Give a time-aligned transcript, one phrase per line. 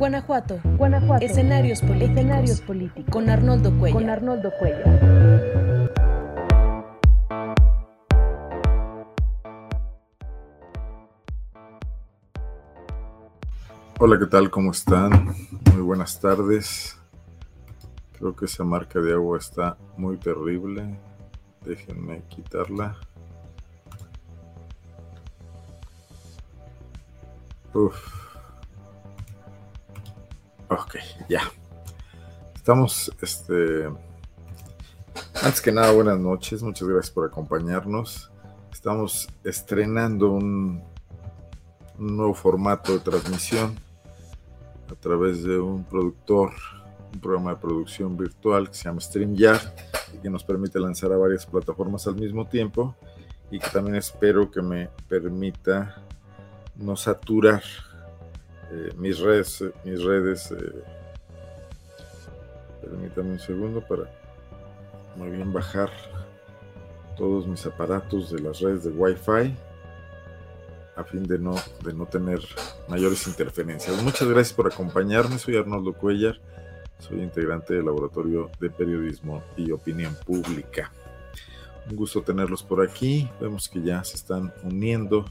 [0.00, 0.58] Guanajuato.
[0.78, 1.26] Guanajuato.
[1.26, 2.16] Escenarios políticos.
[2.16, 3.12] Escenarios políticos.
[3.12, 4.00] Con Arnoldo Cuellar.
[4.00, 4.84] Con Arnoldo Cuellar.
[13.98, 14.50] Hola, ¿qué tal?
[14.50, 15.34] ¿Cómo están?
[15.74, 16.98] Muy buenas tardes.
[18.18, 20.98] Creo que esa marca de agua está muy terrible.
[21.62, 22.96] Déjenme quitarla.
[27.74, 28.29] Uf.
[30.70, 30.98] Ok,
[31.28, 31.42] ya.
[32.54, 33.88] Estamos, este...
[35.42, 36.62] Antes que nada, buenas noches.
[36.62, 38.30] Muchas gracias por acompañarnos.
[38.72, 40.80] Estamos estrenando un,
[41.98, 43.74] nuevo formato de transmisión
[44.88, 46.52] a través de un productor,
[47.12, 49.72] un programa de producción virtual que se llama StreamYard
[50.14, 52.94] y que nos permite lanzar a varias plataformas al mismo tiempo
[53.50, 56.00] y que también espero que me permita
[56.76, 57.64] no saturar
[58.70, 60.52] eh, mis redes, mis redes.
[60.52, 60.82] Eh,
[62.80, 64.04] permítame un segundo para
[65.16, 65.90] muy bien bajar
[67.16, 69.54] todos mis aparatos de las redes de Wi-Fi
[70.96, 71.54] a fin de no,
[71.84, 72.40] de no tener
[72.88, 74.02] mayores interferencias.
[74.02, 75.38] Muchas gracias por acompañarme.
[75.38, 76.38] Soy Arnoldo Cuellar,
[76.98, 80.92] soy integrante del Laboratorio de Periodismo y Opinión Pública.
[81.88, 83.28] Un gusto tenerlos por aquí.
[83.40, 85.24] Vemos que ya se están uniendo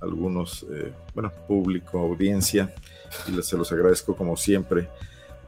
[0.00, 2.74] algunos, eh, bueno, público, audiencia,
[3.26, 4.88] y se los agradezco como siempre.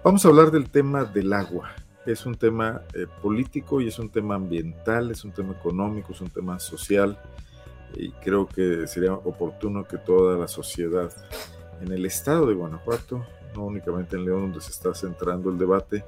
[0.03, 1.70] Vamos a hablar del tema del agua.
[2.05, 6.20] Es un tema eh, político y es un tema ambiental, es un tema económico, es
[6.20, 7.19] un tema social
[7.94, 11.10] y creo que sería oportuno que toda la sociedad
[11.81, 16.05] en el estado de Guanajuato, no únicamente en León donde se está centrando el debate,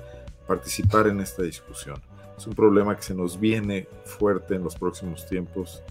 [0.47, 2.01] participar en esta discusión.
[2.37, 5.83] Es un problema que se nos viene fuerte en los próximos tiempos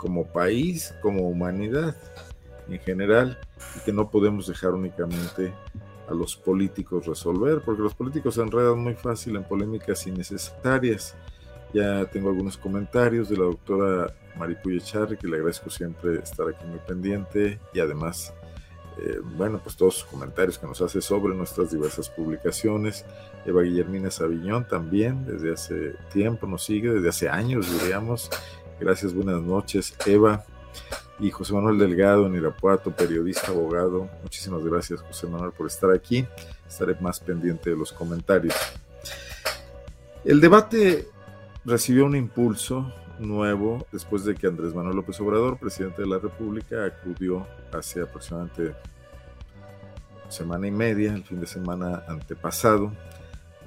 [0.00, 1.94] como país, como humanidad
[2.68, 3.38] en general,
[3.76, 5.52] y que no podemos dejar únicamente
[6.08, 11.14] a los políticos resolver, porque los políticos se enredan muy fácil en polémicas innecesarias.
[11.72, 16.64] Ya tengo algunos comentarios de la doctora Maripuya Charri, que le agradezco siempre estar aquí
[16.64, 18.34] muy pendiente y además,
[18.98, 23.04] eh, bueno, pues todos sus comentarios que nos hace sobre nuestras diversas publicaciones.
[23.46, 28.30] Eva Guillermina Sabiñón también, desde hace tiempo nos sigue, desde hace años diríamos.
[28.80, 30.42] Gracias, buenas noches, Eva.
[31.18, 34.08] Y José Manuel Delgado en Irapuato, periodista, abogado.
[34.22, 36.26] Muchísimas gracias, José Manuel, por estar aquí.
[36.66, 38.54] Estaré más pendiente de los comentarios.
[40.24, 41.06] El debate
[41.62, 46.86] recibió un impulso nuevo después de que Andrés Manuel López Obrador, presidente de la República,
[46.86, 48.74] acudió hace aproximadamente
[50.30, 52.92] semana y media, el fin de semana antepasado,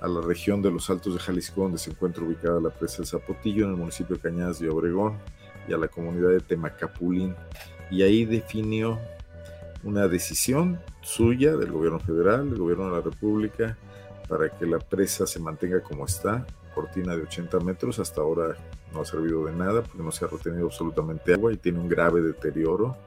[0.04, 3.08] a la región de los Altos de Jalisco, donde se encuentra ubicada la presa del
[3.08, 5.18] Zapotillo, en el municipio de Cañadas de Obregón,
[5.66, 7.34] y a la comunidad de Temacapulín.
[7.90, 9.00] Y ahí definió
[9.82, 13.78] una decisión suya del gobierno federal, del gobierno de la República,
[14.28, 18.58] para que la presa se mantenga como está, cortina de 80 metros, hasta ahora
[18.94, 21.88] no ha servido de nada porque no se ha retenido absolutamente agua y tiene un
[21.88, 22.98] grave deterioro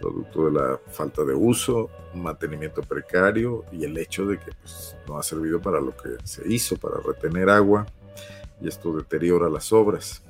[0.00, 5.18] producto de la falta de uso, mantenimiento precario y el hecho de que pues, no
[5.18, 7.86] ha servido para lo que se hizo, para retener agua,
[8.60, 10.22] y esto deteriora las obras.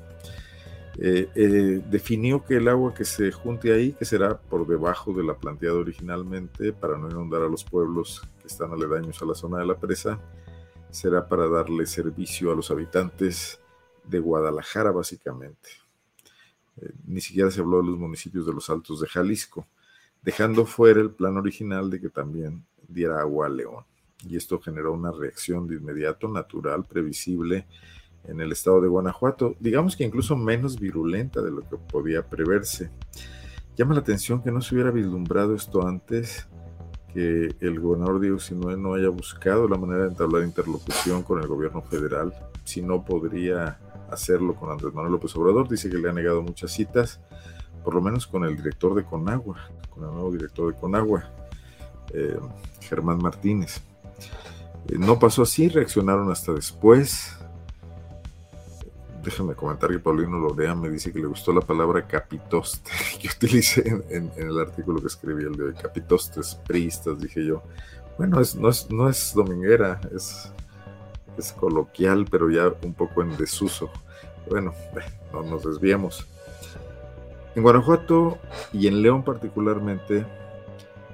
[1.00, 5.22] Eh, eh, definió que el agua que se junte ahí, que será por debajo de
[5.22, 9.58] la planteada originalmente, para no inundar a los pueblos que están aledaños a la zona
[9.58, 10.18] de la presa,
[10.90, 13.60] será para darle servicio a los habitantes
[14.04, 15.68] de Guadalajara, básicamente.
[17.06, 19.66] Ni siquiera se habló de los municipios de los Altos de Jalisco,
[20.22, 23.84] dejando fuera el plan original de que también diera agua a León.
[24.28, 27.66] Y esto generó una reacción de inmediato, natural, previsible
[28.24, 32.90] en el estado de Guanajuato, digamos que incluso menos virulenta de lo que podía preverse.
[33.76, 36.48] Llama la atención que no se hubiera vislumbrado esto antes,
[37.14, 41.46] que el gobernador Diego Sinue no haya buscado la manera de entablar interlocución con el
[41.46, 42.34] gobierno federal,
[42.64, 43.78] si no podría
[44.10, 45.68] hacerlo con Andrés Manuel López Obrador.
[45.68, 47.20] Dice que le ha negado muchas citas,
[47.84, 51.24] por lo menos con el director de Conagua, con el nuevo director de Conagua,
[52.12, 52.38] eh,
[52.80, 53.80] Germán Martínez.
[54.88, 57.34] Eh, no pasó así, reaccionaron hasta después.
[59.22, 62.90] Déjame comentar que Paulino Lorea me dice que le gustó la palabra capitoste
[63.20, 65.74] que utilicé en, el artículo que escribí el de hoy.
[65.74, 67.62] Capitostes, priistas, dije yo.
[68.16, 70.52] Bueno, es, no, es, no es dominguera, es
[71.38, 73.90] es coloquial, pero ya un poco en desuso.
[74.48, 74.74] Bueno,
[75.32, 76.26] no nos desviemos.
[77.54, 78.38] En Guanajuato
[78.72, 80.24] y en León particularmente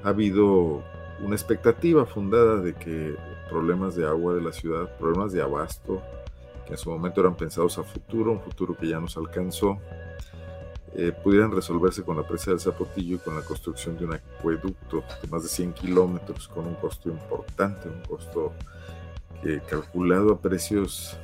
[0.03, 0.83] ha habido
[1.25, 3.17] una expectativa fundada de que
[3.49, 6.03] problemas de agua de la ciudad, problemas de abasto,
[6.67, 9.79] que en su momento eran pensados a futuro, un futuro que ya nos alcanzó,
[10.97, 15.03] eh, pudieran resolverse con la presa del Zapotillo y con la construcción de un acueducto
[15.23, 18.53] de más de 100 kilómetros con un costo importante, un costo
[19.43, 21.17] que calculado a precios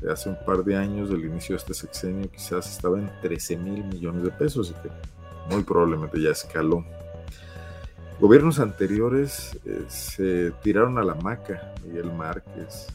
[0.00, 3.56] de hace un par de años del inicio de este sexenio quizás estaba en 13
[3.56, 4.90] mil millones de pesos y que
[5.54, 6.84] muy probablemente ya escaló.
[8.18, 12.88] Gobiernos anteriores eh, se tiraron a la maca, Miguel Márquez,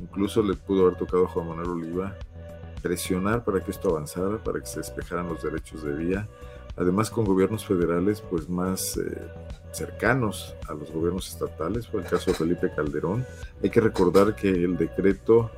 [0.00, 2.16] incluso le pudo haber tocado a Juan Manuel Oliva
[2.82, 6.28] presionar para que esto avanzara, para que se despejaran los derechos de vía,
[6.76, 9.18] además con gobiernos federales pues más eh,
[9.72, 13.24] cercanos a los gobiernos estatales, fue el caso de Felipe Calderón.
[13.62, 15.50] Hay que recordar que el decreto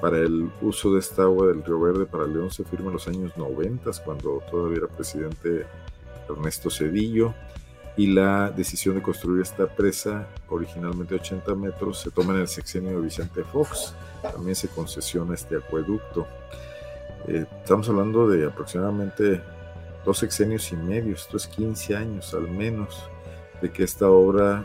[0.00, 3.06] para el uso de esta agua del Río Verde para León se firma en los
[3.08, 5.66] años 90, cuando todavía era presidente
[6.28, 7.34] Ernesto Cedillo
[7.96, 12.92] y la decisión de construir esta presa, originalmente 80 metros, se toma en el sexenio
[12.92, 13.94] de Vicente Fox.
[14.22, 16.26] También se concesiona este acueducto.
[17.26, 19.42] Eh, estamos hablando de aproximadamente
[20.04, 23.02] dos sexenios y medio, esto es 15 años al menos,
[23.60, 24.64] de que esta obra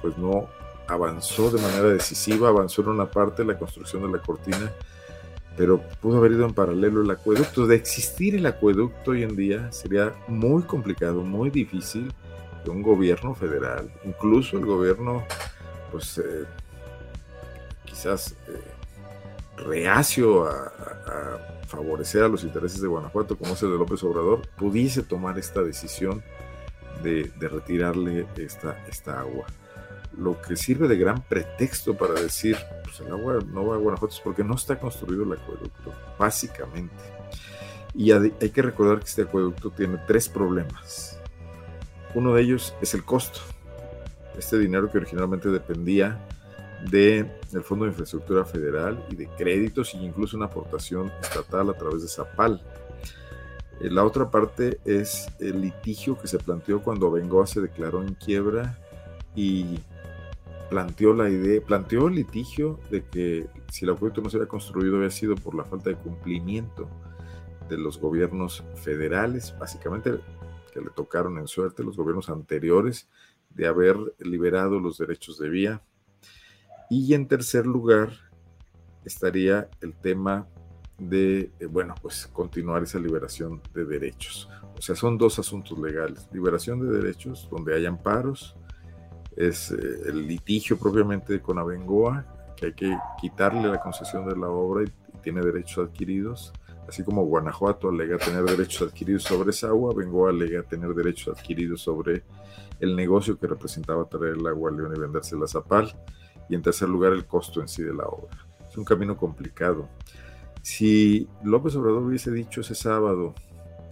[0.00, 0.48] pues no
[0.86, 4.72] avanzó de manera decisiva, avanzó en una parte la construcción de la cortina,
[5.56, 7.66] pero pudo haber ido en paralelo el acueducto.
[7.66, 12.12] De existir el acueducto hoy en día sería muy complicado, muy difícil
[12.64, 15.24] de un gobierno federal, incluso el gobierno,
[15.90, 16.44] pues eh,
[17.84, 18.60] quizás eh,
[19.56, 20.72] reacio a,
[21.66, 25.62] favorecer a los intereses de Guanajuato, como es el de López Obrador, pudiese tomar esta
[25.62, 26.22] decisión
[27.02, 29.46] de, retirarle esta, esta agua.
[30.18, 34.14] Lo que sirve de gran pretexto para decir, pues el agua no va a Guanajuato
[34.14, 36.94] es porque no está construido el acueducto, básicamente.
[37.94, 41.18] Y hay que recordar que este acueducto tiene tres problemas.
[42.14, 43.40] Uno de ellos es el costo.
[44.38, 46.18] Este dinero que originalmente dependía
[46.90, 52.02] del Fondo de Infraestructura Federal y de créditos e incluso una aportación estatal a través
[52.02, 52.62] de Zapal.
[53.80, 58.14] Eh, la otra parte es el litigio que se planteó cuando Bengoa se declaró en
[58.14, 58.78] quiebra
[59.34, 59.78] y
[60.70, 64.96] planteó la idea, planteó el litigio de que si el acueducto no se había construido
[64.96, 66.88] había sido por la falta de cumplimiento
[67.68, 70.18] de los gobiernos federales, básicamente
[70.72, 73.08] que le tocaron en suerte los gobiernos anteriores
[73.50, 75.82] de haber liberado los derechos de vía.
[76.92, 78.10] Y en tercer lugar
[79.02, 80.46] estaría el tema
[80.98, 84.46] de, eh, bueno, pues continuar esa liberación de derechos.
[84.76, 86.28] O sea, son dos asuntos legales.
[86.34, 88.56] Liberación de derechos, donde hay amparos,
[89.34, 92.26] es eh, el litigio propiamente con Abengoa,
[92.58, 96.52] que hay que quitarle la concesión de la obra y tiene derechos adquiridos
[96.88, 101.80] así como Guanajuato alega tener derechos adquiridos sobre esa agua, Bengoa alega tener derechos adquiridos
[101.80, 102.22] sobre
[102.80, 105.94] el negocio que representaba traer el agua a León y vendérsela a Zapal,
[106.48, 108.36] y en tercer lugar el costo en sí de la obra.
[108.68, 109.88] Es un camino complicado.
[110.62, 113.34] Si López Obrador hubiese dicho ese sábado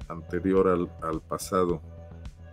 [0.08, 1.80] anterior al, pasado,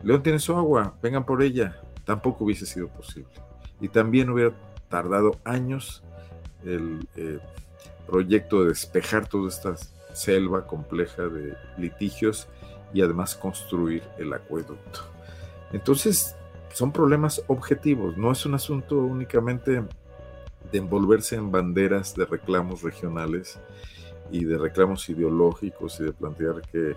[0.04, 3.32] León tiene su agua, vengan por ella, tampoco hubiese sido posible.
[3.80, 4.56] Y también hubiera
[4.90, 6.04] tardado años
[6.64, 7.40] el eh,
[8.08, 12.48] proyecto de despejar todas estas selva compleja de litigios
[12.94, 15.02] y además construir el acueducto.
[15.72, 16.36] Entonces,
[16.78, 19.84] son problemas objetivos, no es un asunto únicamente
[20.72, 23.60] de envolverse en banderas de reclamos regionales
[24.30, 26.96] y de reclamos ideológicos y de plantear que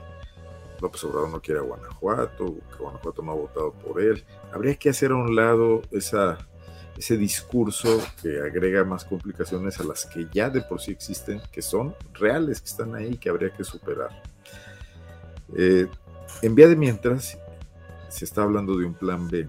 [0.83, 4.23] López Obrador no quiere a Guanajuato, que Guanajuato no ha votado por él.
[4.53, 6.37] Habría que hacer a un lado esa
[6.99, 11.63] ese discurso que agrega más complicaciones a las que ya de por sí existen, que
[11.63, 14.11] son reales, que están ahí, que habría que superar.
[15.57, 15.87] Eh,
[16.43, 17.39] en vía de mientras,
[18.11, 19.49] se está hablando de un plan B.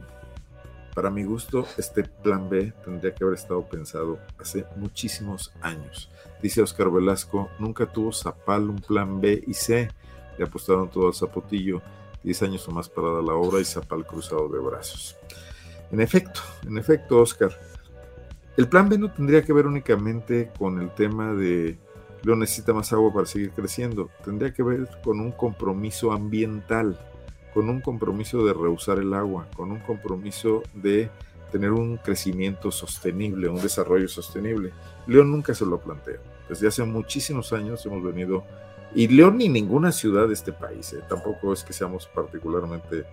[0.94, 6.10] Para mi gusto, este plan B tendría que haber estado pensado hace muchísimos años.
[6.42, 9.90] Dice Oscar Velasco, nunca tuvo Zapal un plan B y C.
[10.38, 11.82] Le apostaron todo al Zapotillo,
[12.24, 15.16] 10 años o más para la obra y Zapal cruzado de brazos.
[15.92, 17.52] En efecto, en efecto, Oscar.
[18.58, 21.78] El plan B no tendría que ver únicamente con el tema de
[22.24, 24.10] lo necesita más agua para seguir creciendo.
[24.24, 27.00] Tendría que ver con un compromiso ambiental,
[27.54, 31.10] con un compromiso de reusar el agua, con un compromiso de
[31.52, 34.72] tener un crecimiento sostenible, un desarrollo sostenible.
[35.06, 36.20] León nunca se lo plantea.
[36.48, 38.44] Desde hace muchísimos años hemos venido,
[38.96, 41.02] y León ni ninguna ciudad de este país, ¿eh?
[41.08, 43.06] tampoco es que seamos particularmente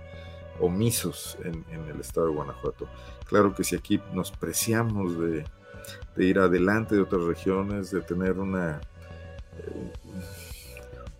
[0.60, 2.88] omisos en, el estado de Guanajuato.
[3.26, 5.44] Claro que si aquí nos preciamos de,
[6.16, 8.80] ir adelante de otras regiones, de tener una,
[9.58, 9.92] eh,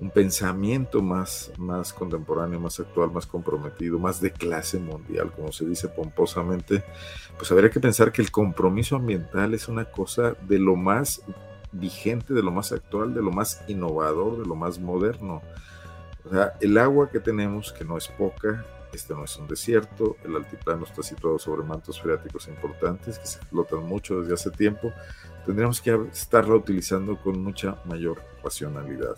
[0.00, 5.64] un pensamiento más, más contemporáneo, más actual, más comprometido, más de clase mundial, como se
[5.64, 6.84] dice pomposamente,
[7.36, 11.22] pues habría que pensar que el compromiso ambiental es una cosa de lo más
[11.72, 15.42] vigente, de lo más actual, de lo más innovador, de lo más moderno.
[16.24, 20.16] O sea, el agua que tenemos, que no es poca, este no es un desierto,
[20.24, 24.92] el altiplano está situado sobre mantos freáticos importantes que se explotan mucho desde hace tiempo,
[25.44, 29.16] tendríamos que estarla utilizando con mucha mayor racionalidad.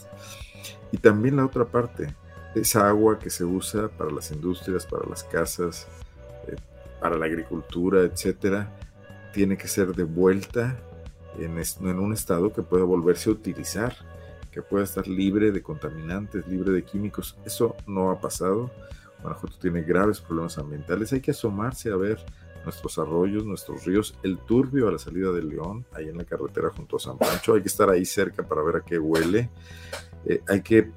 [0.92, 2.14] Y también la otra parte,
[2.54, 5.86] esa agua que se usa para las industrias, para las casas,
[6.48, 6.56] eh,
[7.00, 8.70] para la agricultura, etcétera,
[9.32, 10.76] tiene que ser devuelta
[11.38, 13.94] en, en un estado que pueda volverse a utilizar,
[14.50, 17.38] que pueda estar libre de contaminantes, libre de químicos.
[17.44, 18.70] Eso no ha pasado.
[19.22, 21.12] Guanajuato tiene graves problemas ambientales.
[21.12, 22.18] Hay que asomarse a ver
[22.64, 26.70] nuestros arroyos, nuestros ríos, el turbio a la salida de León, ahí en la carretera
[26.70, 27.54] junto a San Pancho.
[27.54, 29.50] Hay que estar ahí cerca para ver a qué huele.
[30.26, 30.90] Eh, hay que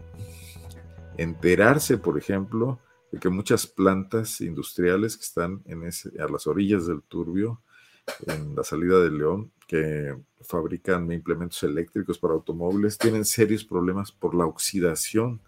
[1.18, 2.80] enterarse, por ejemplo,
[3.12, 7.62] de que muchas plantas industriales que están en ese, a las orillas del turbio,
[8.28, 14.36] en la salida de León, que fabrican implementos eléctricos para automóviles, tienen serios problemas por
[14.36, 15.42] la oxidación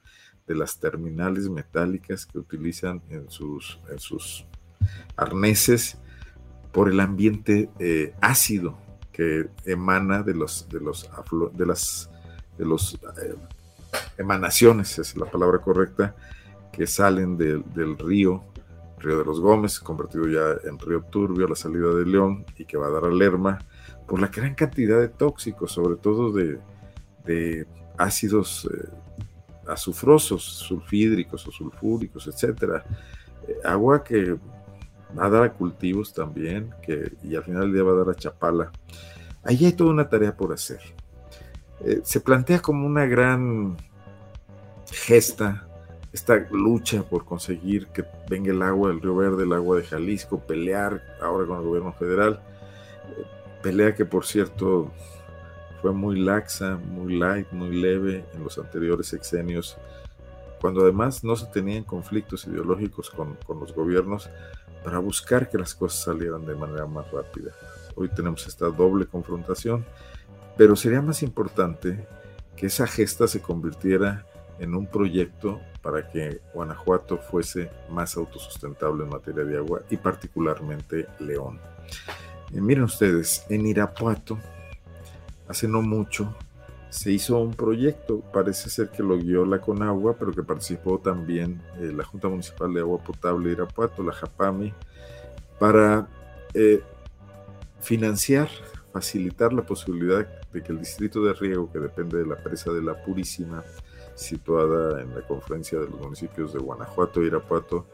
[0.47, 4.45] de las terminales metálicas que utilizan en sus, en sus
[5.17, 5.97] arneses
[6.71, 8.77] por el ambiente eh, ácido
[9.11, 11.09] que emana de los de los
[11.53, 12.09] de las
[12.57, 13.35] de los eh,
[14.17, 16.15] emanaciones es la palabra correcta
[16.71, 18.43] que salen del río
[18.97, 22.65] río de los Gómez convertido ya en río Turbio a la salida de León y
[22.65, 23.59] que va a dar a Lerma
[24.07, 26.59] por la gran cantidad de tóxicos sobre todo de,
[27.25, 28.89] de ácidos eh,
[29.67, 32.83] azufrosos, sulfídricos o sulfúricos, etcétera.
[33.47, 34.37] Eh, agua que
[35.17, 38.09] va a dar a cultivos también, que, y al final del día va a dar
[38.09, 38.71] a Chapala.
[39.43, 40.79] Ahí hay toda una tarea por hacer.
[41.85, 43.77] Eh, se plantea como una gran
[44.91, 45.67] gesta
[46.11, 50.39] esta lucha por conseguir que venga el agua del Río Verde, el agua de Jalisco,
[50.39, 52.41] pelear ahora con el gobierno federal,
[53.09, 53.23] eh,
[53.61, 54.91] pelea que por cierto
[55.81, 59.77] fue muy laxa, muy light, muy leve en los anteriores sexenios,
[60.61, 64.29] cuando además no se tenían conflictos ideológicos con, con los gobiernos
[64.83, 67.51] para buscar que las cosas salieran de manera más rápida.
[67.93, 69.85] Hoy tenemos esta doble confrontación,
[70.57, 72.07] pero sería más importante
[72.55, 74.25] que esa gesta se convirtiera
[74.59, 81.07] en un proyecto para que Guanajuato fuese más autosustentable en materia de agua y particularmente
[81.19, 81.59] León.
[82.51, 84.39] Y miren ustedes, en Irapuato
[85.47, 86.35] hace no mucho
[86.95, 91.61] se hizo un proyecto, parece ser que lo guió la Conagua, pero que participó también
[91.77, 94.73] eh, la Junta Municipal de Agua Potable de Irapuato, la JAPAMI,
[95.59, 96.07] para
[96.53, 96.81] eh,
[97.81, 98.47] financiar,
[98.95, 102.81] facilitar la posibilidad de que el distrito de riego, que depende de la presa de
[102.81, 103.61] la Purísima,
[104.13, 107.87] situada en la confluencia de los municipios de Guanajuato e Irapuato,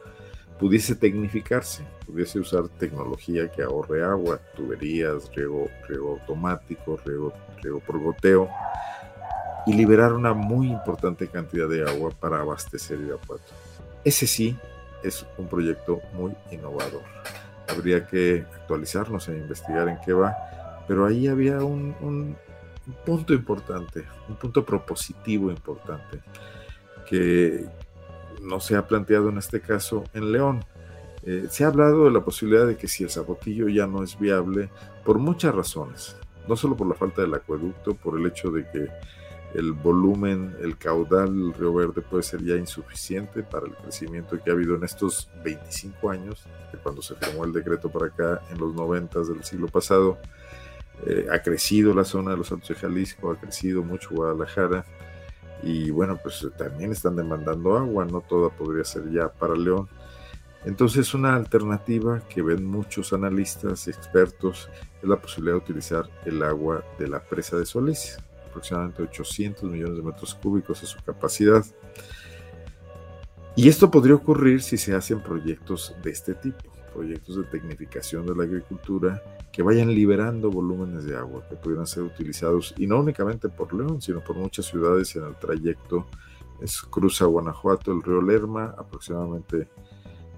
[0.59, 7.97] pudiese tecnificarse, pudiese usar tecnología que ahorre agua, tuberías, riego, riego automático, riego, riego por
[7.97, 8.47] goteo,
[9.65, 13.51] y liberar una muy importante cantidad de agua para abastecer Irapuato.
[14.03, 14.55] Ese sí
[15.01, 17.01] es un proyecto muy innovador.
[17.67, 20.35] Habría que actualizarnos e investigar en qué va,
[20.87, 22.35] pero ahí había un, un
[23.05, 26.21] punto importante, un punto propositivo importante,
[27.07, 27.65] que,
[28.41, 30.65] no se ha planteado en este caso en León.
[31.23, 34.17] Eh, se ha hablado de la posibilidad de que si el zapotillo ya no es
[34.19, 34.69] viable,
[35.05, 36.15] por muchas razones,
[36.47, 38.87] no solo por la falta del acueducto, por el hecho de que
[39.53, 44.49] el volumen, el caudal del río Verde puede ser ya insuficiente para el crecimiento que
[44.49, 46.45] ha habido en estos 25 años,
[46.81, 50.17] cuando se firmó el decreto para acá en los 90 del siglo pasado.
[51.05, 54.85] Eh, ha crecido la zona de los Altos de Jalisco, ha crecido mucho Guadalajara,
[55.63, 59.87] y bueno, pues también están demandando agua, no toda podría ser ya para León.
[60.65, 64.69] Entonces una alternativa que ven muchos analistas, expertos,
[65.01, 68.17] es la posibilidad de utilizar el agua de la presa de Solís,
[68.47, 71.65] aproximadamente 800 millones de metros cúbicos es su capacidad.
[73.55, 78.35] Y esto podría ocurrir si se hacen proyectos de este tipo proyectos de tecnificación de
[78.35, 79.21] la agricultura
[79.51, 84.01] que vayan liberando volúmenes de agua que pudieran ser utilizados, y no únicamente por León,
[84.01, 86.07] sino por muchas ciudades en el trayecto.
[86.61, 89.67] Es, cruza Guanajuato, el río Lerma, aproximadamente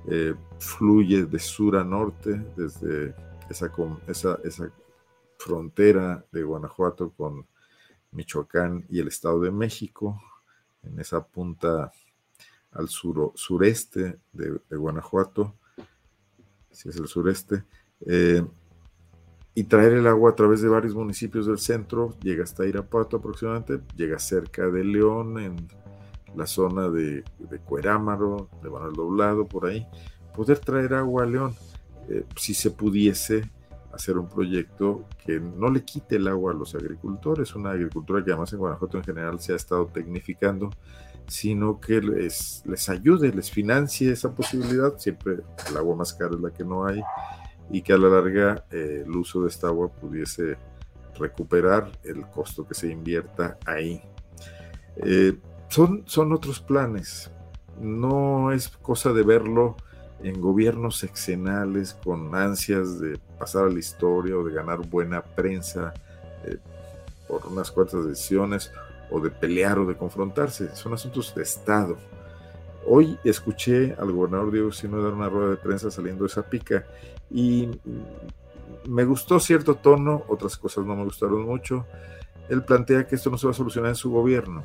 [0.07, 3.13] eh, fluye de sur a norte, desde
[3.49, 3.71] esa,
[4.07, 4.71] esa, esa
[5.37, 7.45] frontera de Guanajuato con
[8.11, 10.21] Michoacán y el Estado de México,
[10.83, 11.91] en esa punta
[12.71, 15.55] al sureste de, de Guanajuato,
[16.73, 17.63] si es el sureste,
[18.05, 18.43] eh,
[19.55, 23.79] y traer el agua a través de varios municipios del centro, llega hasta Irapuato aproximadamente,
[23.95, 25.55] llega cerca de León, en
[26.35, 29.85] la zona de, de Cuerámaro, de Manuel Doblado, por ahí,
[30.35, 31.55] poder traer agua a León,
[32.09, 33.49] eh, si se pudiese
[33.93, 38.31] hacer un proyecto que no le quite el agua a los agricultores, una agricultura que
[38.31, 40.71] además en Guanajuato en general se ha estado tecnificando,
[41.27, 44.97] sino que les, les ayude, les financie esa posibilidad.
[44.97, 45.39] Siempre
[45.69, 47.01] el agua más cara es la que no hay
[47.69, 50.57] y que a la larga eh, el uso de esta agua pudiese
[51.17, 54.01] recuperar el costo que se invierta ahí.
[54.97, 55.37] Eh,
[55.69, 57.31] son, son otros planes,
[57.79, 59.75] no es cosa de verlo
[60.21, 65.93] en gobiernos sexenales con ansias de pasar a la historia o de ganar buena prensa
[66.45, 66.57] eh,
[67.27, 68.71] por unas cuantas decisiones
[69.13, 71.95] o de pelear o de confrontarse, son asuntos de Estado.
[72.85, 76.85] Hoy escuché al gobernador Diego Sino dar una rueda de prensa saliendo de esa pica
[77.29, 77.69] y
[78.89, 81.85] me gustó cierto tono, otras cosas no me gustaron mucho.
[82.49, 84.63] Él plantea que esto no se va a solucionar en su gobierno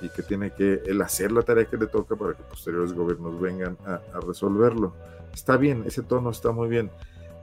[0.00, 3.38] y que tiene que él hacer la tarea que le toca para que posteriores gobiernos
[3.38, 4.94] vengan a, a resolverlo.
[5.32, 6.90] Está bien, ese tono está muy bien.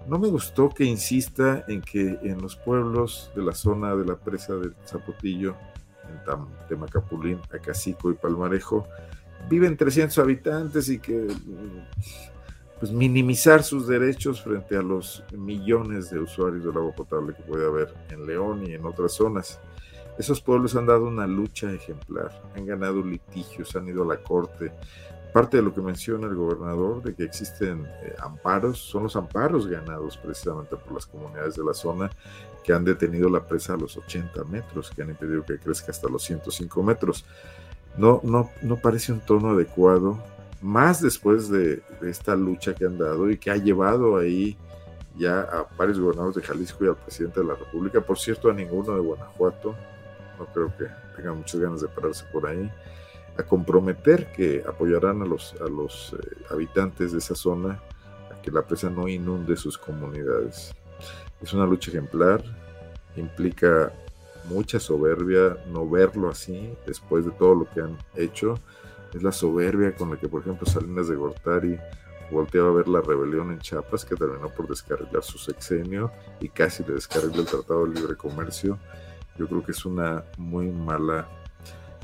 [0.07, 4.15] No me gustó que insista en que en los pueblos de la zona de la
[4.15, 5.55] presa del Zapotillo,
[6.11, 8.87] en Temacapulín, Acacico y Palmarejo,
[9.49, 11.27] viven 300 habitantes y que
[12.81, 17.67] pues minimizar sus derechos frente a los millones de usuarios del agua potable que puede
[17.67, 19.59] haber en León y en otras zonas.
[20.17, 24.71] Esos pueblos han dado una lucha ejemplar, han ganado litigios, han ido a la corte.
[25.31, 29.67] Parte de lo que menciona el gobernador de que existen eh, amparos, son los amparos
[29.67, 32.09] ganados precisamente por las comunidades de la zona
[32.63, 36.09] que han detenido la presa a los 80 metros, que han impedido que crezca hasta
[36.09, 37.25] los 105 metros.
[37.97, 40.17] No, no, no parece un tono adecuado
[40.61, 44.57] más después de, esta lucha que han dado y que ha llevado ahí
[45.17, 48.53] ya a varios gobernadores de Jalisco y al presidente de la República, por cierto a
[48.53, 49.75] ninguno de Guanajuato,
[50.39, 52.71] no creo que tengan muchas ganas de pararse por ahí,
[53.37, 57.81] a comprometer que apoyarán a los, a los eh, habitantes de esa zona
[58.31, 60.73] a que la presa no inunde sus comunidades.
[61.41, 62.43] Es una lucha ejemplar,
[63.15, 63.91] implica
[64.49, 68.55] mucha soberbia no verlo así después de todo lo que han hecho
[69.13, 71.77] es la soberbia con la que, por ejemplo, Salinas de Gortari
[72.31, 76.83] volteaba a ver la rebelión en Chiapas, que terminó por descarrilar su sexenio y casi
[76.83, 78.79] le descarriló el Tratado de Libre Comercio.
[79.37, 81.27] Yo creo que es una muy mala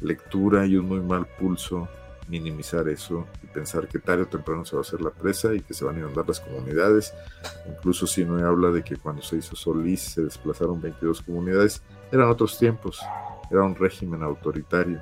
[0.01, 1.87] lectura y un muy mal pulso
[2.27, 5.61] minimizar eso y pensar que tarde o temprano se va a hacer la presa y
[5.61, 7.13] que se van a inundar las comunidades.
[7.67, 12.29] Incluso si no habla de que cuando se hizo Solís se desplazaron 22 comunidades, eran
[12.29, 13.01] otros tiempos,
[13.49, 15.01] era un régimen autoritario.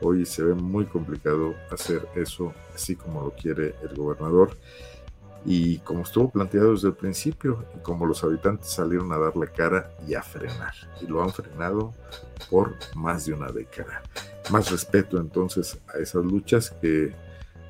[0.00, 4.56] Hoy se ve muy complicado hacer eso así como lo quiere el gobernador
[5.44, 9.46] y como estuvo planteado desde el principio y como los habitantes salieron a dar la
[9.46, 11.94] cara y a frenar y lo han frenado
[12.50, 14.02] por más de una década.
[14.50, 17.12] Más respeto entonces a esas luchas que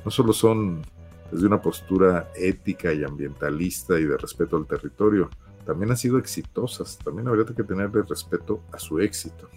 [0.04, 0.82] no solo son
[1.30, 5.30] desde una postura ética y ambientalista y de respeto al territorio,
[5.64, 6.98] también han sido exitosas.
[6.98, 9.48] También habría que tenerle respeto a su éxito,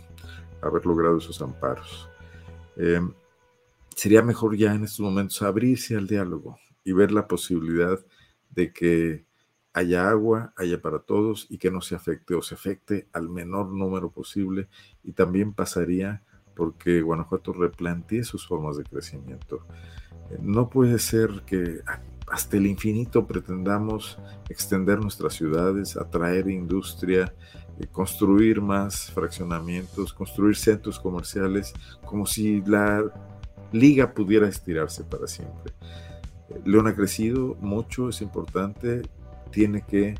[0.62, 2.10] haber logrado esos amparos.
[2.78, 3.02] Eh,
[3.94, 8.00] sería mejor ya en estos momentos abrirse al diálogo y ver la posibilidad
[8.52, 9.26] de que
[9.74, 13.68] haya agua, haya para todos y que no se afecte o se afecte al menor
[13.74, 14.70] número posible.
[15.04, 16.24] Y también pasaría
[16.56, 19.68] porque Guanajuato replantee sus formas de crecimiento.
[20.32, 21.82] Eh, no puede ser que
[22.28, 24.18] hasta el infinito pretendamos
[24.50, 27.34] extender nuestras ciudades, atraer industria,
[27.80, 31.74] eh, construir más fraccionamientos, construir centros comerciales,
[32.06, 33.04] como si la
[33.72, 35.74] liga pudiera estirarse para siempre.
[36.50, 39.02] Eh, León ha crecido mucho, es importante,
[39.52, 40.16] tiene que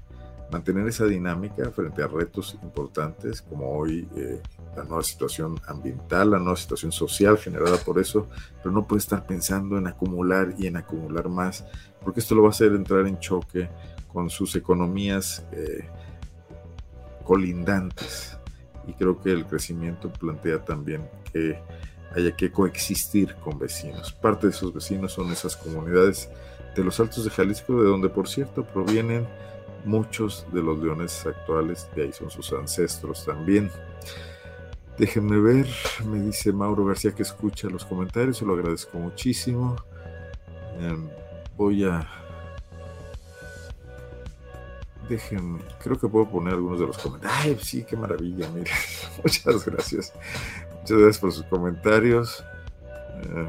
[0.52, 4.42] mantener esa dinámica frente a retos importantes como hoy eh,
[4.78, 8.28] la nueva situación ambiental, la nueva situación social generada por eso,
[8.62, 11.66] pero no puede estar pensando en acumular y en acumular más,
[12.04, 13.70] porque esto lo va a hacer entrar en choque
[14.14, 15.44] con sus economías
[17.26, 18.38] colindantes.
[18.88, 21.60] Y creo que el crecimiento plantea también que
[22.14, 24.14] haya que coexistir con vecinos.
[24.14, 26.30] Parte de esos vecinos son esas comunidades
[26.76, 29.28] de los Altos de Jalisco, de donde por cierto provienen
[29.86, 33.72] muchos de los leones actuales, de ahí son sus ancestros también.
[34.98, 35.68] Déjenme ver,
[36.06, 39.76] me dice Mauro García que escucha los comentarios, se lo agradezco muchísimo.
[40.80, 41.10] Em,
[41.58, 42.08] voy a
[45.10, 47.46] Déjenme, creo que puedo poner algunos de los comentarios.
[47.46, 48.72] Ay, sí, qué maravilla, mire.
[49.24, 50.14] Muchas gracias.
[50.86, 52.46] Muchas gracias por sus comentarios.
[53.24, 53.48] Em,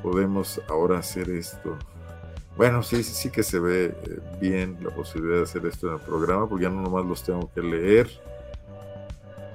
[0.00, 1.76] podemos ahora hacer esto.
[2.56, 5.94] Bueno, sí, sí, sí que se ve eh, bien la posibilidad de hacer esto en
[5.94, 8.08] el programa, porque ya no nomás los tengo que leer.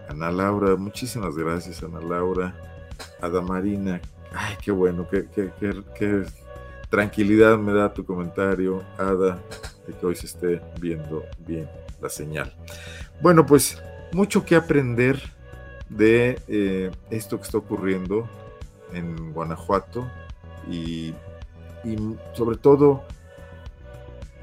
[0.09, 2.53] Ana Laura, muchísimas gracias, Ana Laura.
[3.21, 4.01] Adamarina,
[4.33, 6.25] ay, qué bueno, qué, qué, qué, qué
[6.89, 9.39] tranquilidad me da tu comentario, Ada
[9.87, 11.69] de que hoy se esté viendo bien
[12.01, 12.53] la señal.
[13.21, 13.81] Bueno, pues
[14.11, 15.33] mucho que aprender
[15.89, 18.27] de eh, esto que está ocurriendo
[18.93, 20.09] en Guanajuato
[20.69, 21.13] y,
[22.33, 23.03] sobre todo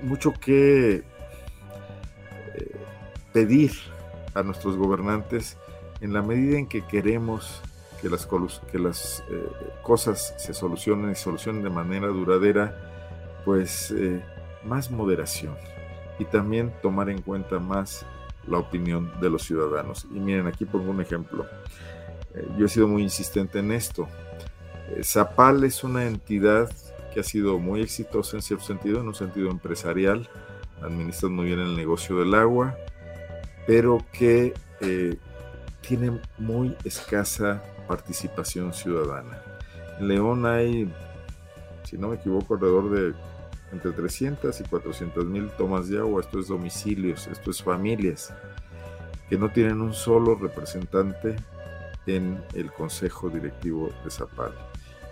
[0.03, 1.03] mucho que
[2.55, 2.77] eh,
[3.33, 3.73] pedir
[4.35, 5.57] a nuestros gobernantes
[6.01, 7.61] en la medida en que queremos
[8.01, 8.29] que las,
[8.71, 9.49] que las eh,
[9.83, 12.77] cosas se solucionen y solucionen de manera duradera,
[13.45, 13.93] pues
[14.65, 15.57] más moderación
[16.21, 18.07] y también tomar en cuenta más
[18.47, 20.07] la opinión de los ciudadanos.
[20.11, 21.47] Y miren, aquí pongo un ejemplo.
[22.35, 24.09] Eh, yo he sido muy insistente en esto.
[24.91, 26.71] Eh, Zapal es una entidad
[27.13, 30.29] que ha sido muy exitosa en cierto sentido, en un sentido empresarial,
[30.83, 32.77] administra muy bien el negocio del agua,
[33.67, 35.17] pero que eh,
[35.81, 39.43] tiene muy escasa participación ciudadana.
[40.01, 40.91] En León hay,
[41.85, 43.15] si no me equivoco, alrededor de
[43.73, 46.21] entre 300 y 400 mil tomas de agua.
[46.21, 48.33] Esto es domicilios, esto es familias
[49.33, 51.37] que no tienen un solo representante
[52.07, 54.53] en el consejo directivo de Zapal.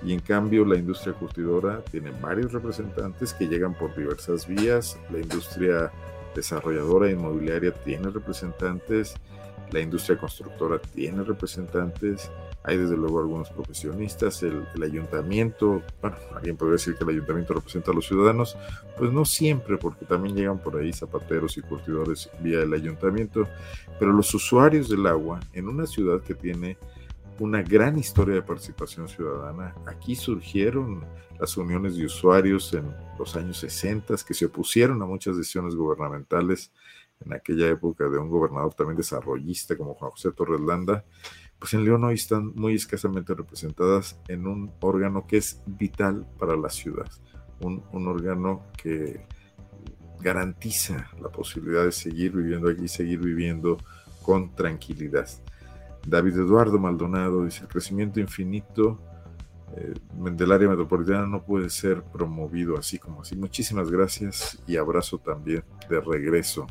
[0.03, 4.99] Y en cambio la industria curtidora tiene varios representantes que llegan por diversas vías.
[5.11, 5.91] La industria
[6.35, 9.15] desarrolladora inmobiliaria tiene representantes.
[9.71, 12.31] La industria constructora tiene representantes
[12.63, 17.91] hay desde luego algunos profesionistas, el, ayuntamiento, bueno, alguien podría decir que el ayuntamiento representa
[17.91, 18.57] a los ciudadanos,
[18.99, 23.49] pues no siempre, porque también llegan por ahí zapateros y curtidores vía el ayuntamiento,
[23.99, 26.77] pero los usuarios del agua en una ciudad que tiene
[27.39, 31.07] una gran historia de participación ciudadana, aquí surgieron
[31.39, 36.71] las uniones de usuarios en los años 60 que se opusieron a muchas decisiones gubernamentales
[37.25, 41.05] en aquella época de un gobernador también desarrollista como Juan José Torres Landa,
[41.61, 46.57] pues en León hoy están muy escasamente representadas en un órgano que es vital para
[46.57, 47.07] la ciudad,
[47.61, 49.27] un, órgano que
[50.21, 53.77] garantiza la posibilidad de seguir viviendo aquí, seguir viviendo
[54.23, 55.29] con tranquilidad.
[56.07, 58.99] David Eduardo Maldonado dice, el crecimiento infinito
[59.77, 59.93] eh,
[60.33, 63.37] del área metropolitana no puede ser promovido así como así.
[63.37, 66.67] Muchísimas gracias y abrazo también de regreso.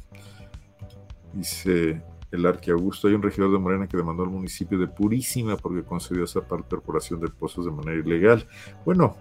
[1.31, 3.07] Dice el Arque Augusto.
[3.07, 6.63] Hay un regidor de Morena que demandó al municipio de Purísima porque concedió a Zapal
[6.63, 8.45] perforación de pozos de manera ilegal.
[8.85, 9.15] Bueno,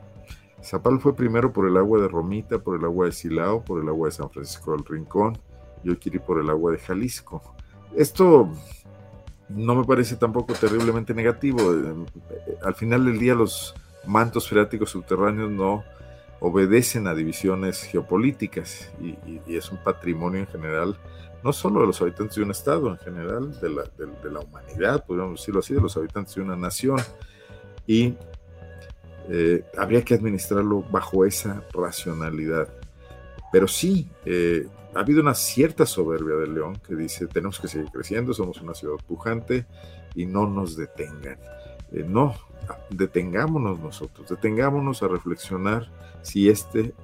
[0.63, 3.89] Zapal fue primero por el agua de Romita, por el agua de Silao, por el
[3.89, 5.39] agua de San Francisco del Rincón.
[5.85, 7.43] Yo quiero ir por el agua de Jalisco.
[7.97, 8.51] Esto
[9.49, 11.61] no me parece tampoco terriblemente negativo.
[12.63, 13.75] Al final del día los
[14.07, 15.85] mantos freáticos subterráneos no
[16.41, 19.17] obedecen a divisiones geopolíticas y,
[19.47, 20.97] y es un patrimonio en general
[21.43, 25.05] no solo de los habitantes de un estado en general, de la, de, la humanidad,
[25.07, 26.99] podríamos decirlo así, de los habitantes de una nación.
[27.87, 28.15] Y
[29.29, 32.69] eh, habría que administrarlo bajo esa racionalidad.
[33.53, 37.91] Pero sí, eh, ha habido una cierta soberbia de León que dice, tenemos que seguir
[37.91, 39.67] creciendo, somos una ciudad pujante
[40.15, 41.39] y no nos detengan.
[41.93, 42.35] Eh, no,
[42.91, 45.91] detengámonos nosotros, detengámonos a reflexionar
[46.23, 46.95] si este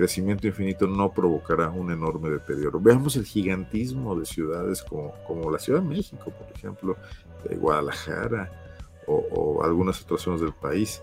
[0.00, 2.80] crecimiento infinito no provocará un enorme deterioro.
[2.80, 6.96] Veamos el gigantismo de ciudades como, como la Ciudad de México, por ejemplo,
[7.46, 8.50] de Guadalajara
[9.06, 11.02] o, algunas otras zonas del país,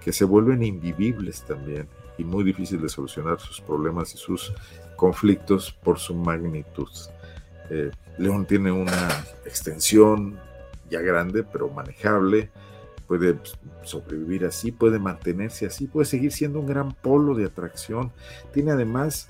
[0.00, 4.54] que se vuelven invivibles también y muy difícil de solucionar sus problemas y sus
[4.96, 6.88] conflictos por su magnitud.
[7.68, 9.08] Eh, León tiene una
[9.44, 10.40] extensión
[10.88, 12.50] ya grande, pero manejable,
[13.08, 13.38] puede
[13.82, 18.12] sobrevivir así, puede mantenerse así, puede seguir siendo un gran polo de atracción.
[18.52, 19.28] Tiene además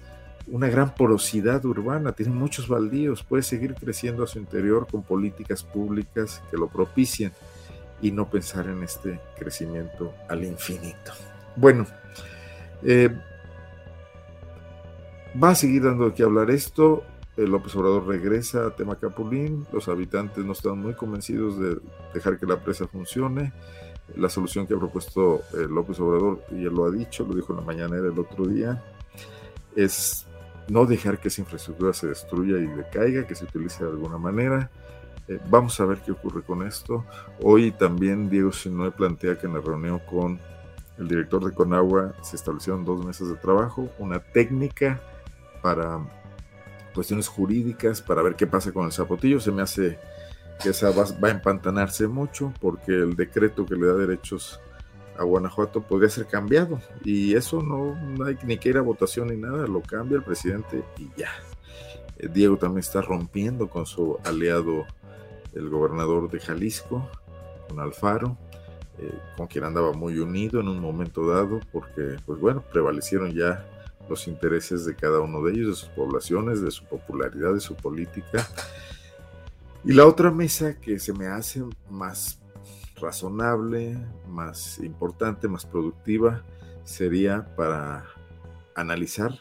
[0.48, 5.62] una gran porosidad urbana, tiene muchos baldíos, puede seguir creciendo a su interior con políticas
[5.62, 7.32] públicas que lo propicien
[8.02, 11.12] y no pensar en este crecimiento al infinito.
[11.56, 11.86] Bueno,
[12.82, 13.10] eh,
[15.40, 17.04] va a seguir dando que hablar esto.
[17.38, 21.78] El López Obrador regresa a Temacapulín, los habitantes no están muy convencidos de
[22.12, 23.52] dejar que la presa funcione.
[24.16, 27.52] La solución que ha propuesto el López Obrador, y él lo ha dicho, lo dijo
[27.52, 28.82] en la mañanera el otro día,
[29.76, 30.26] es
[30.68, 34.68] no dejar que esa infraestructura se destruya y decaiga, que se utilice de alguna manera.
[35.28, 37.04] Eh, vamos a ver qué ocurre con esto.
[37.40, 40.40] Hoy también Diego Sinoe plantea que en la reunión con
[40.98, 45.00] el director de Conagua se establecieron dos meses de trabajo, una técnica
[45.62, 46.00] para
[46.98, 49.38] cuestiones jurídicas para ver qué pasa con el zapotillo.
[49.38, 50.00] Se me hace
[50.60, 54.60] que esa va, a empantanarse mucho porque el decreto que le da derechos
[55.16, 59.36] a Guanajuato podría ser cambiado y eso no, hay ni que ir a votación ni
[59.36, 61.30] nada, lo cambia el presidente y ya.
[62.16, 64.84] Eh, Diego también está rompiendo con su aliado,
[65.54, 67.08] el gobernador de Jalisco,
[67.68, 68.36] con Alfaro,
[68.98, 73.64] eh, con quien andaba muy unido en un momento dado, porque, pues bueno, prevalecieron ya
[74.08, 77.74] los intereses de cada uno de ellos, de sus poblaciones, de su popularidad, de su
[77.74, 78.46] política.
[79.84, 82.40] Y la otra mesa que se me hace más
[82.96, 86.44] razonable, más importante, más productiva,
[86.84, 88.06] sería para
[88.74, 89.38] analizar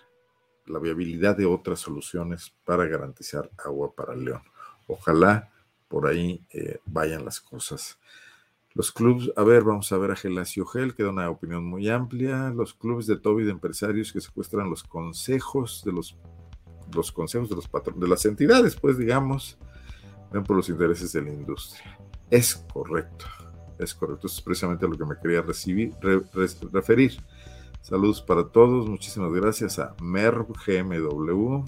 [0.65, 4.41] la viabilidad de otras soluciones para garantizar agua para León.
[4.85, 5.51] Ojalá
[5.87, 7.97] por ahí eh, vayan las cosas.
[8.77, 11.89] Los clubes, a ver, vamos a ver a Gelacio Gel, que da una opinión muy
[11.89, 12.51] amplia.
[12.51, 16.15] Los clubes de Toby de empresarios que secuestran los consejos de los,
[16.93, 19.57] los consejos de los patrones, de las entidades, pues digamos,
[20.31, 21.97] ven por los intereses de la industria.
[22.29, 23.25] Es correcto,
[23.79, 24.27] es correcto.
[24.27, 25.41] Eso es precisamente lo que me quería
[26.71, 27.17] referir.
[27.81, 31.65] Saludos para todos, muchísimas gracias a Merv GMW.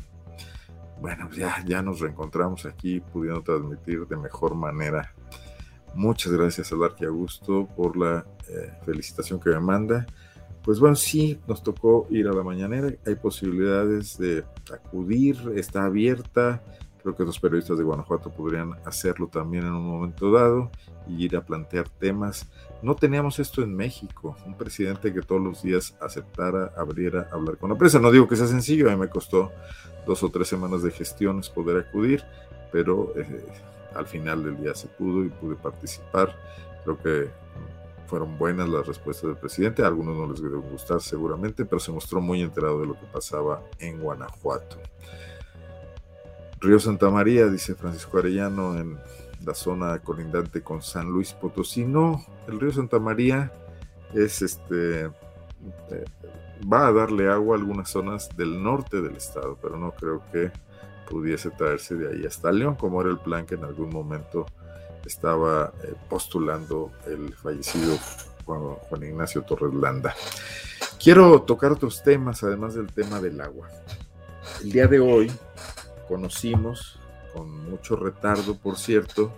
[1.02, 5.12] Bueno, ya, ya nos reencontramos aquí pudiendo transmitir de mejor manera.
[5.94, 10.06] Muchas gracias al Arqui Augusto por la eh, felicitación que me manda.
[10.64, 12.94] Pues bueno, sí, nos tocó ir a la mañanera.
[13.06, 16.62] Hay posibilidades de acudir, está abierta.
[17.02, 20.70] Creo que los periodistas de Guanajuato podrían hacerlo también en un momento dado
[21.08, 22.50] y ir a plantear temas.
[22.84, 27.70] No teníamos esto en México, un presidente que todos los días aceptara, abriera, hablar con
[27.70, 28.00] la prensa.
[28.00, 29.52] No digo que sea sencillo, a mí me costó
[30.06, 32.24] dos o tres semanas de gestiones poder acudir,
[32.72, 33.46] pero eh,
[33.96, 36.36] al final del día se pudo y pude participar.
[36.84, 37.30] Creo que
[38.08, 41.92] fueron buenas las respuestas del presidente, a algunos no les debe gustar seguramente, pero se
[41.92, 44.78] mostró muy enterado de lo que pasaba en Guanajuato.
[46.60, 48.98] Río Santa María, dice Francisco Arellano, en
[49.46, 51.86] la zona colindante con San Luis Potosí.
[51.86, 53.54] No, el río Santa María
[54.14, 55.06] es este.
[55.06, 56.06] Eh,
[56.72, 60.52] va a darle agua a algunas zonas del norte del estado, pero no creo que
[61.10, 64.46] pudiese traerse de ahí hasta León, como era el plan que en algún momento
[65.06, 67.98] estaba eh, postulando el fallecido
[68.46, 70.16] Juan, Ignacio Torres Landa.
[71.02, 73.70] Quiero tocar otros temas, además del tema del agua.
[74.62, 75.32] El día de hoy,
[76.08, 77.00] conocimos,
[77.34, 79.32] con mucho retardo, por cierto,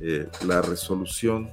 [0.00, 1.50] eh, la resolución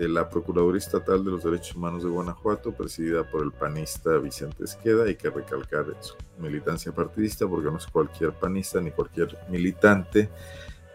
[0.00, 4.64] de la Procuraduría Estatal de los Derechos Humanos de Guanajuato, presidida por el panista Vicente
[4.64, 5.04] Esqueda.
[5.04, 10.30] Hay que recalcar su militancia partidista, porque no es cualquier panista ni cualquier militante,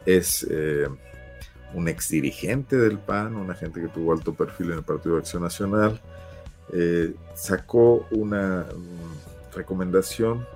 [0.07, 0.87] es eh,
[1.75, 5.43] un exdirigente del PAN, una gente que tuvo alto perfil en el Partido de Acción
[5.43, 6.01] Nacional.
[6.73, 8.65] Eh, sacó una
[9.53, 10.47] recomendación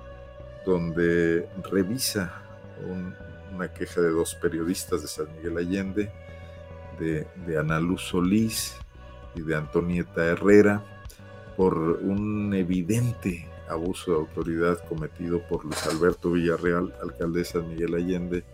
[0.66, 2.42] donde revisa
[3.54, 6.10] una queja de dos periodistas de San Miguel Allende,
[7.00, 7.26] de,
[7.58, 8.76] Ana Luz Solís
[9.34, 10.84] y de Antonieta Herrera,
[11.56, 18.44] por un evidente abuso de autoridad cometido por Luis Alberto Villarreal, alcalde de Miguel Allende,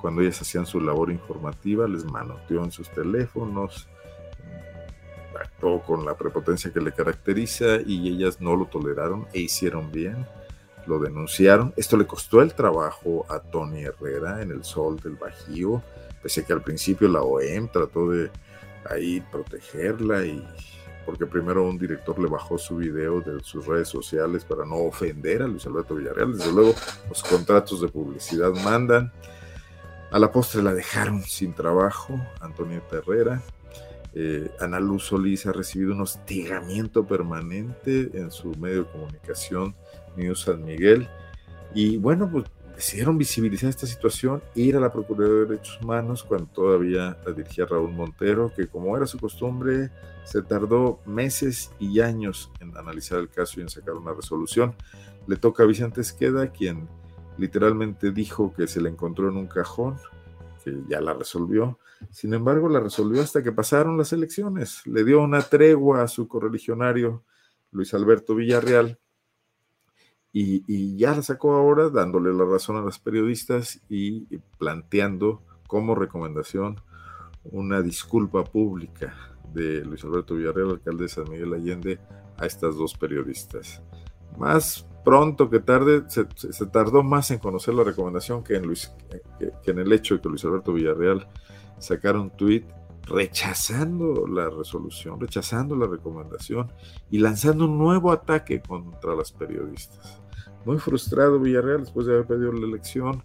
[0.00, 3.88] cuando ellas hacían su labor informativa, les manoteó en sus teléfonos,
[5.40, 10.26] actuó con la prepotencia que le caracteriza y ellas no lo toleraron e hicieron bien
[10.86, 11.72] lo denunciaron.
[11.76, 15.82] Esto le costó el trabajo a Tony Herrera en el Sol del Bajío,
[16.24, 18.30] pese que al principio la OEM trató de
[18.90, 20.42] ahí protegerla y
[21.04, 25.42] porque primero un director le bajó su video de sus redes sociales para no ofender
[25.42, 26.32] a Luis Alberto Villarreal.
[26.32, 26.74] Desde luego,
[27.10, 29.12] los contratos de publicidad mandan.
[30.10, 33.42] A la postre la dejaron sin trabajo, Antonieta Herrera.
[34.14, 39.74] Eh, Ana Luz Solís ha recibido un hostigamiento permanente en su medio de comunicación
[40.16, 41.06] News San Miguel.
[41.74, 46.46] Y bueno, pues decidieron visibilizar esta situación, ir a la Procuraduría de Derechos Humanos cuando
[46.46, 49.90] todavía la dirigía Raúl Montero, que como era su costumbre,
[50.24, 54.74] se tardó meses y años en analizar el caso y en sacar una resolución.
[55.26, 56.88] Le toca a Vicente Esqueda, quien
[57.38, 59.96] literalmente dijo que se le encontró en un cajón,
[60.64, 61.78] que ya la resolvió.
[62.10, 64.86] Sin embargo, la resolvió hasta que pasaron las elecciones.
[64.86, 67.24] Le dio una tregua a su correligionario
[67.70, 68.98] Luis Alberto Villarreal,
[70.36, 76.80] y, ya la sacó ahora dándole la razón a las periodistas y planteando como recomendación
[77.44, 79.14] una disculpa pública
[79.52, 82.00] de Luis Alberto Villarreal, alcalde de San Miguel Allende,
[82.36, 83.80] a estas dos periodistas.
[84.36, 88.74] Más pronto que tarde, se, tardó más en conocer la recomendación que en,
[89.62, 91.28] que, en el hecho de que Luis Alberto Villarreal
[91.78, 92.66] sacara un tuit
[93.06, 96.72] rechazando la resolución, rechazando la recomendación
[97.10, 100.23] y lanzando un nuevo ataque contra las periodistas
[100.64, 103.22] muy frustrado Villarreal después de haber perdido la elección,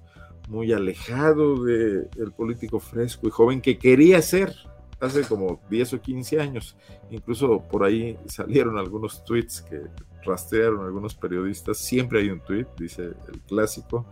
[0.47, 4.56] muy alejado del político fresco y joven que quería ser
[4.99, 6.75] hace como 10 o 15 años.
[7.10, 9.84] Incluso por ahí salieron algunos tweets que
[10.23, 11.78] rastrearon algunos periodistas.
[11.78, 14.06] Siempre hay un tweet, dice el clásico,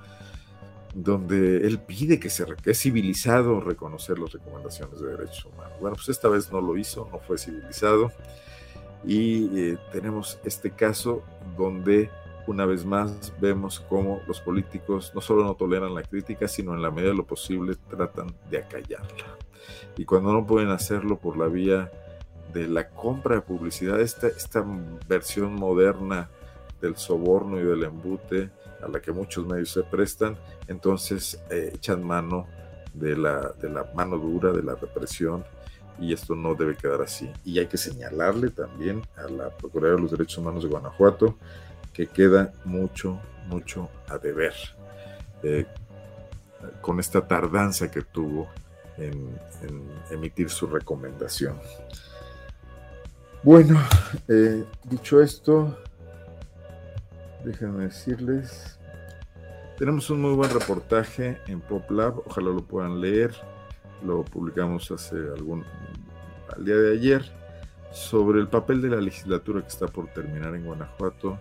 [0.93, 5.73] donde él pide que, se, que es civilizado reconocer las recomendaciones de derechos humanos.
[5.81, 8.11] Bueno, pues esta vez no lo hizo, no fue civilizado.
[9.05, 11.23] Y eh, tenemos este caso
[11.57, 12.09] donde
[12.47, 16.81] una vez más vemos cómo los políticos no solo no toleran la crítica, sino en
[16.81, 19.37] la medida de lo posible tratan de acallarla.
[19.97, 21.91] Y cuando no pueden hacerlo por la vía
[22.53, 24.65] de la compra de publicidad, esta, esta
[25.07, 26.29] versión moderna
[26.81, 28.49] del soborno y del embute
[28.81, 32.47] a la que muchos medios se prestan, entonces eh, echan mano
[32.93, 35.43] de la, de la mano dura, de la represión,
[35.99, 37.29] y esto no debe quedar así.
[37.43, 41.35] Y hay que señalarle también a la Procuraduría de los Derechos Humanos de Guanajuato
[41.97, 44.53] que queda mucho, mucho a deber
[45.41, 45.65] eh,
[46.79, 48.47] con esta tardanza que tuvo
[48.97, 49.35] en,
[50.11, 51.57] emitir su recomendación.
[53.41, 53.81] Bueno,
[54.27, 55.75] eh, dicho esto,
[57.43, 58.77] déjenme decirles,
[59.79, 63.33] tenemos un muy buen reportaje en PopLab, ojalá lo puedan leer,
[64.05, 65.65] lo publicamos hace algún,
[66.55, 67.23] al día de ayer,
[67.91, 71.39] sobre el papel de la legislatura que está por terminar en Guanajuato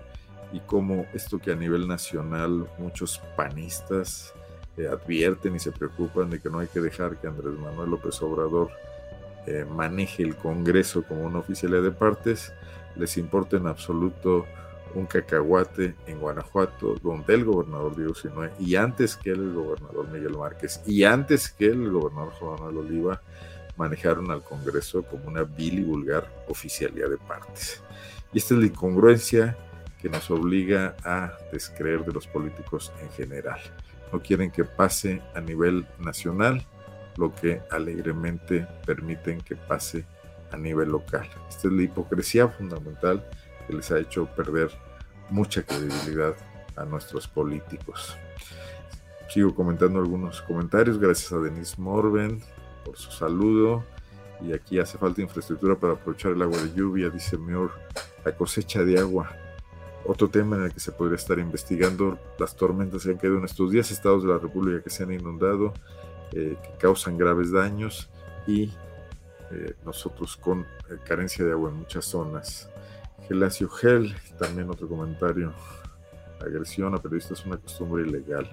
[0.53, 4.35] y cómo esto que a nivel nacional muchos panistas
[4.77, 8.21] eh, advierten y se preocupan de que no hay que dejar que Andrés Manuel López
[8.23, 8.71] Obrador
[9.47, 12.53] eh, maneje el Congreso como una oficialidad de partes,
[12.97, 14.45] les importa en absoluto
[14.95, 20.37] un cacahuate en Guanajuato, donde el gobernador Diego Sinue, y antes que el gobernador Miguel
[20.37, 23.23] Márquez, y antes que el gobernador Juan Manuel Oliva,
[23.77, 27.83] manejaron al Congreso como una vil y vulgar oficialidad de partes.
[28.33, 29.57] Y esta es la incongruencia
[30.07, 33.59] que nos obliga a descreer de los políticos en general.
[34.13, 36.65] No quieren que pase a nivel nacional
[37.17, 40.05] lo que alegremente permiten que pase
[40.53, 41.29] a nivel local.
[41.49, 43.29] Esta es la hipocresía fundamental
[43.67, 44.71] que les ha hecho perder
[45.29, 46.37] mucha credibilidad
[46.77, 48.17] a nuestros políticos.
[49.29, 51.01] Sigo comentando algunos comentarios.
[51.01, 52.41] Gracias a Denise Morben
[52.85, 53.85] por su saludo.
[54.41, 57.73] Y aquí hace falta infraestructura para aprovechar el agua de lluvia, dice Mior.
[58.25, 59.37] La cosecha de agua
[60.07, 63.45] otro tema en el que se podría estar investigando las tormentas que han caído en
[63.45, 65.73] estos días, estados de la República que se han inundado,
[66.33, 68.09] eh, que causan graves daños
[68.47, 68.73] y
[69.51, 72.69] eh, nosotros con eh, carencia de agua en muchas zonas.
[73.29, 75.53] Gelacio Gel, también otro comentario.
[76.41, 78.49] Agresión a periodistas es una costumbre ilegal.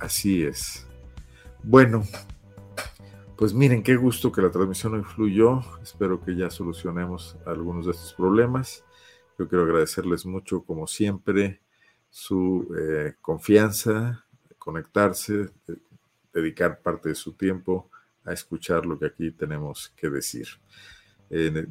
[0.00, 0.86] Así es.
[1.62, 2.04] Bueno,
[3.36, 5.60] pues miren, qué gusto que la transmisión hoy fluyó.
[5.82, 8.84] Espero que ya solucionemos algunos de estos problemas.
[9.40, 11.62] Yo quiero agradecerles mucho, como siempre,
[12.10, 14.26] su eh, confianza,
[14.58, 15.48] conectarse,
[16.30, 17.88] dedicar parte de su tiempo
[18.26, 20.46] a escuchar lo que aquí tenemos que decir.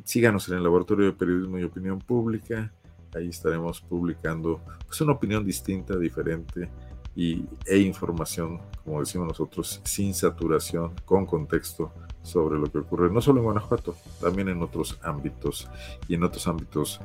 [0.03, 2.73] síganos en el Laboratorio de Periodismo y Opinión Pública.
[3.13, 6.71] Ahí estaremos publicando pues, una opinión distinta, diferente
[7.15, 13.21] y, e información, como decimos nosotros, sin saturación, con contexto sobre lo que ocurre, no
[13.21, 15.69] solo en Guanajuato, también en otros ámbitos
[16.07, 16.99] y en otros ámbitos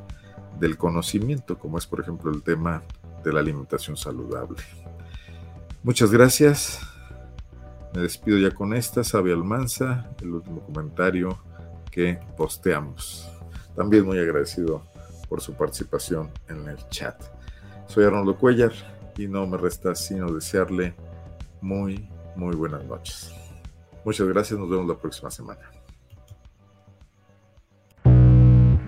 [0.59, 2.83] del conocimiento, como es por ejemplo el tema
[3.23, 4.63] de la alimentación saludable.
[5.83, 6.81] Muchas gracias.
[7.95, 11.39] Me despido ya con esta, Sabe Almanza, el último comentario
[11.91, 13.31] que posteamos.
[13.77, 14.83] También muy agradecido
[15.29, 17.23] por su participación en el chat.
[17.87, 18.73] Soy Arnoldo Cuellar
[19.17, 20.95] y no me resta sino desearle
[21.61, 23.33] muy, muy buenas noches.
[24.05, 25.74] Muchas gracias, nos vemos la próxima semana.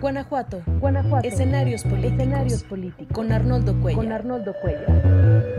[0.00, 0.62] Guanajuato.
[0.80, 1.26] Guanajuato.
[1.26, 2.12] Escenarios políticos.
[2.12, 3.14] Escenarios políticos.
[3.14, 3.98] Con Arnoldo Cuello.
[3.98, 5.55] Con Arnoldo Cuello.